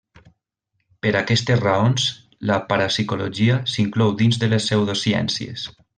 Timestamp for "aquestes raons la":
1.19-2.57